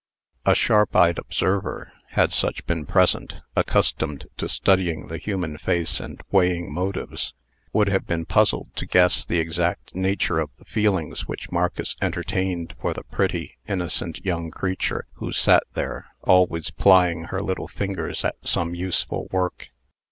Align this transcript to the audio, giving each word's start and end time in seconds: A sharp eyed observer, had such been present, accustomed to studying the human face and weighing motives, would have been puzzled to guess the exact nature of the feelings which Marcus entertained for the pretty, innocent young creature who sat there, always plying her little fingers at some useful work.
A 0.47 0.55
sharp 0.55 0.95
eyed 0.95 1.19
observer, 1.19 1.91
had 2.13 2.31
such 2.31 2.65
been 2.65 2.87
present, 2.87 3.35
accustomed 3.55 4.25
to 4.37 4.49
studying 4.49 5.09
the 5.09 5.19
human 5.19 5.59
face 5.59 5.99
and 5.99 6.19
weighing 6.31 6.73
motives, 6.73 7.35
would 7.71 7.87
have 7.87 8.07
been 8.07 8.25
puzzled 8.25 8.75
to 8.77 8.87
guess 8.87 9.23
the 9.23 9.37
exact 9.37 9.93
nature 9.93 10.39
of 10.39 10.49
the 10.57 10.65
feelings 10.65 11.27
which 11.27 11.51
Marcus 11.51 11.95
entertained 12.01 12.73
for 12.81 12.95
the 12.95 13.03
pretty, 13.03 13.59
innocent 13.67 14.25
young 14.25 14.49
creature 14.49 15.05
who 15.17 15.31
sat 15.31 15.65
there, 15.75 16.07
always 16.23 16.71
plying 16.71 17.25
her 17.25 17.43
little 17.43 17.67
fingers 17.67 18.25
at 18.25 18.37
some 18.41 18.73
useful 18.73 19.27
work. 19.29 19.69